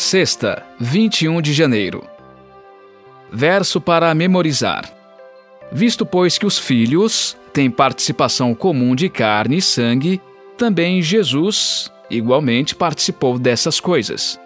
Sexta, 0.00 0.64
21 0.78 1.42
de 1.42 1.52
janeiro. 1.52 2.02
Verso 3.30 3.82
para 3.82 4.12
memorizar. 4.14 4.90
Visto, 5.70 6.06
pois, 6.06 6.38
que 6.38 6.46
os 6.46 6.58
filhos 6.58 7.36
têm 7.52 7.70
participação 7.70 8.54
comum 8.54 8.94
de 8.94 9.10
carne 9.10 9.58
e 9.58 9.62
sangue, 9.62 10.18
também 10.56 11.02
Jesus, 11.02 11.92
igualmente, 12.08 12.74
participou 12.74 13.38
dessas 13.38 13.78
coisas, 13.78 14.40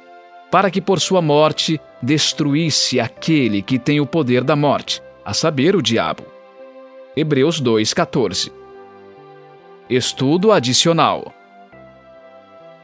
para 0.51 0.73
que 0.73 0.81
por 0.81 1.01
sua 1.01 1.23
morte 1.23 1.81
destruísse 2.03 2.99
aquele 2.99 3.63
que 3.63 3.79
tem 3.79 4.01
o 4.01 4.07
poder 4.07 4.43
da 4.43 4.57
morte, 4.57 5.01
a 5.25 5.33
saber, 5.33 5.77
o 5.77 5.81
diabo. 5.81 6.25
Hebreus 7.17 7.63
2,14 7.63 8.51
Estudo 9.89 10.51
adicional 10.51 11.33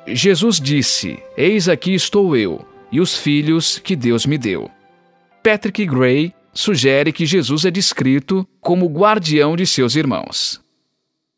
Jesus 0.07 0.61
disse: 0.61 1.19
Eis 1.37 1.69
aqui 1.69 1.95
estou 1.95 2.37
eu 2.37 2.65
e 2.91 3.01
os 3.01 3.17
filhos 3.17 3.79
que 3.79 3.95
Deus 3.95 4.27
me 4.27 4.37
deu. 4.37 4.71
Patrick 5.43 5.85
Gray 5.87 6.33
sugere 6.53 7.13
que 7.13 7.25
Jesus 7.25 7.65
é 7.65 7.71
descrito 7.71 8.47
como 8.61 8.87
guardião 8.87 9.57
de 9.57 9.67
seus 9.67 9.95
irmãos. 9.95 10.61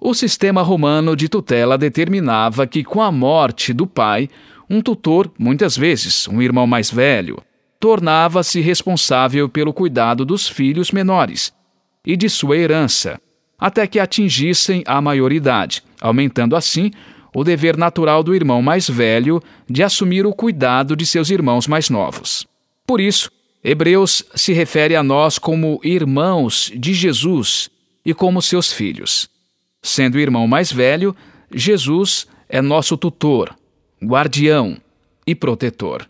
O 0.00 0.14
sistema 0.14 0.62
romano 0.62 1.14
de 1.14 1.28
tutela 1.28 1.78
determinava 1.78 2.66
que, 2.66 2.82
com 2.82 3.00
a 3.00 3.12
morte 3.12 3.72
do 3.72 3.86
pai, 3.86 4.28
um 4.68 4.80
tutor, 4.80 5.30
muitas 5.38 5.76
vezes 5.76 6.26
um 6.26 6.42
irmão 6.42 6.66
mais 6.66 6.90
velho, 6.90 7.40
tornava-se 7.78 8.60
responsável 8.60 9.48
pelo 9.48 9.72
cuidado 9.72 10.24
dos 10.24 10.48
filhos 10.48 10.90
menores 10.90 11.52
e 12.04 12.16
de 12.16 12.28
sua 12.28 12.56
herança, 12.56 13.20
até 13.58 13.86
que 13.86 14.00
atingissem 14.00 14.82
a 14.86 15.00
maioridade, 15.00 15.84
aumentando 16.00 16.56
assim 16.56 16.90
o 17.34 17.42
dever 17.42 17.76
natural 17.76 18.22
do 18.22 18.34
irmão 18.34 18.60
mais 18.60 18.88
velho 18.88 19.42
de 19.68 19.82
assumir 19.82 20.26
o 20.26 20.34
cuidado 20.34 20.94
de 20.94 21.06
seus 21.06 21.30
irmãos 21.30 21.66
mais 21.66 21.88
novos. 21.88 22.46
Por 22.86 23.00
isso, 23.00 23.30
Hebreus 23.64 24.24
se 24.34 24.52
refere 24.52 24.96
a 24.96 25.02
nós 25.02 25.38
como 25.38 25.80
irmãos 25.82 26.70
de 26.74 26.92
Jesus 26.92 27.70
e 28.04 28.12
como 28.12 28.42
seus 28.42 28.72
filhos. 28.72 29.30
Sendo 29.82 30.16
o 30.16 30.20
irmão 30.20 30.46
mais 30.46 30.72
velho, 30.72 31.14
Jesus 31.52 32.26
é 32.48 32.60
nosso 32.60 32.96
tutor, 32.96 33.56
guardião 34.02 34.76
e 35.26 35.34
protetor. 35.34 36.08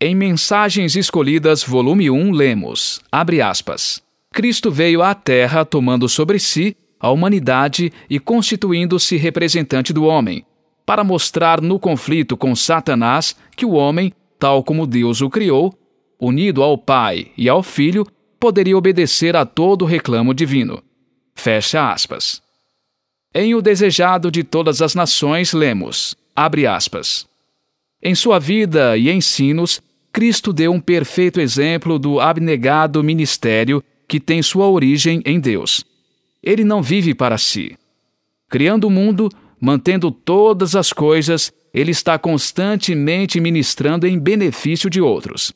Em 0.00 0.14
Mensagens 0.14 0.96
Escolhidas, 0.96 1.62
volume 1.62 2.10
1, 2.10 2.32
lemos, 2.32 3.00
abre 3.10 3.40
aspas, 3.40 4.02
Cristo 4.32 4.70
veio 4.70 5.02
à 5.02 5.14
Terra 5.14 5.64
tomando 5.64 6.08
sobre 6.08 6.38
si 6.38 6.76
a 7.02 7.10
humanidade 7.10 7.92
e 8.08 8.20
constituindo-se 8.20 9.16
representante 9.16 9.92
do 9.92 10.04
homem, 10.04 10.46
para 10.86 11.02
mostrar 11.02 11.60
no 11.60 11.76
conflito 11.80 12.36
com 12.36 12.54
Satanás 12.54 13.34
que 13.56 13.66
o 13.66 13.72
homem, 13.72 14.12
tal 14.38 14.62
como 14.62 14.86
Deus 14.86 15.20
o 15.20 15.28
criou, 15.28 15.76
unido 16.20 16.62
ao 16.62 16.78
Pai 16.78 17.32
e 17.36 17.48
ao 17.48 17.60
Filho, 17.60 18.06
poderia 18.38 18.78
obedecer 18.78 19.34
a 19.34 19.44
todo 19.44 19.84
reclamo 19.84 20.32
divino. 20.32 20.80
Fecha 21.34 21.90
aspas. 21.92 22.40
Em 23.34 23.52
O 23.54 23.60
Desejado 23.60 24.30
de 24.30 24.44
Todas 24.44 24.80
as 24.80 24.94
Nações, 24.94 25.52
lemos, 25.52 26.14
abre 26.36 26.68
aspas, 26.68 27.26
Em 28.00 28.14
sua 28.14 28.38
vida 28.38 28.96
e 28.96 29.10
ensinos, 29.10 29.80
Cristo 30.12 30.52
deu 30.52 30.70
um 30.70 30.80
perfeito 30.80 31.40
exemplo 31.40 31.98
do 31.98 32.20
abnegado 32.20 33.02
ministério 33.02 33.82
que 34.06 34.20
tem 34.20 34.40
sua 34.42 34.68
origem 34.68 35.20
em 35.24 35.40
Deus. 35.40 35.82
Ele 36.42 36.64
não 36.64 36.82
vive 36.82 37.14
para 37.14 37.38
si. 37.38 37.76
Criando 38.48 38.84
o 38.88 38.90
mundo, 38.90 39.28
mantendo 39.60 40.10
todas 40.10 40.74
as 40.74 40.92
coisas, 40.92 41.52
ele 41.72 41.90
está 41.90 42.18
constantemente 42.18 43.40
ministrando 43.40 44.06
em 44.06 44.18
benefício 44.18 44.90
de 44.90 45.00
outros. 45.00 45.52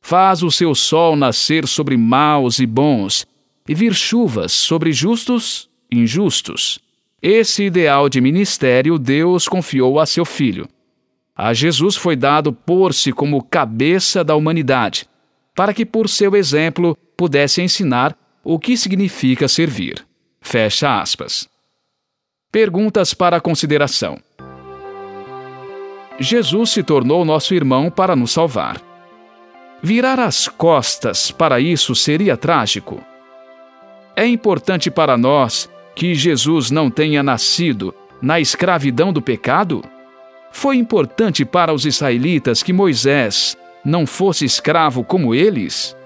Faz 0.00 0.42
o 0.42 0.50
seu 0.50 0.74
sol 0.74 1.16
nascer 1.16 1.66
sobre 1.66 1.96
maus 1.96 2.58
e 2.58 2.66
bons, 2.66 3.26
e 3.66 3.74
vir 3.74 3.94
chuvas 3.94 4.52
sobre 4.52 4.92
justos 4.92 5.68
e 5.90 5.98
injustos. 5.98 6.78
Esse 7.22 7.64
ideal 7.64 8.10
de 8.10 8.20
ministério 8.20 8.98
Deus 8.98 9.48
confiou 9.48 9.98
a 9.98 10.04
seu 10.04 10.26
filho. 10.26 10.68
A 11.34 11.54
Jesus 11.54 11.96
foi 11.96 12.14
dado 12.14 12.52
pôr-se 12.52 13.12
como 13.12 13.42
cabeça 13.42 14.22
da 14.22 14.36
humanidade, 14.36 15.08
para 15.54 15.72
que 15.72 15.86
por 15.86 16.08
seu 16.08 16.36
exemplo 16.36 16.96
pudesse 17.16 17.62
ensinar 17.62 18.16
o 18.44 18.58
que 18.58 18.76
significa 18.76 19.48
servir. 19.48 20.04
Fecha 20.40 21.00
aspas. 21.00 21.48
Perguntas 22.52 23.14
para 23.14 23.40
consideração. 23.40 24.18
Jesus 26.20 26.70
se 26.70 26.82
tornou 26.82 27.24
nosso 27.24 27.54
irmão 27.54 27.90
para 27.90 28.14
nos 28.14 28.30
salvar. 28.30 28.80
Virar 29.82 30.20
as 30.20 30.46
costas 30.46 31.30
para 31.30 31.58
isso 31.58 31.94
seria 31.94 32.36
trágico. 32.36 33.02
É 34.14 34.26
importante 34.26 34.90
para 34.90 35.16
nós 35.16 35.68
que 35.96 36.14
Jesus 36.14 36.70
não 36.70 36.90
tenha 36.90 37.22
nascido 37.22 37.94
na 38.22 38.38
escravidão 38.40 39.12
do 39.12 39.20
pecado? 39.20 39.82
Foi 40.52 40.76
importante 40.76 41.44
para 41.44 41.72
os 41.72 41.84
israelitas 41.84 42.62
que 42.62 42.72
Moisés 42.72 43.56
não 43.84 44.06
fosse 44.06 44.44
escravo 44.44 45.02
como 45.02 45.34
eles? 45.34 45.96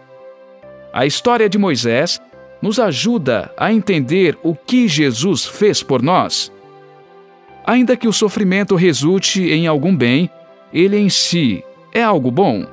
A 0.93 1.05
história 1.05 1.49
de 1.49 1.59
Moisés 1.59 2.21
nos 2.61 2.79
ajuda 2.79 3.53
a 3.57 3.73
entender 3.73 4.39
o 4.43 4.55
que 4.55 4.89
Jesus 4.89 5.45
fez 5.45 5.83
por 5.83 6.03
nós. 6.03 6.53
Ainda 7.67 7.97
que 7.97 8.09
o 8.09 8.13
sofrimento 8.13 8.75
resulte 8.75 9.51
em 9.51 9.67
algum 9.67 9.95
bem, 9.95 10.31
ele 10.73 10.97
em 10.97 11.09
si 11.09 11.63
é 11.93 12.03
algo 12.03 12.31
bom. 12.31 12.67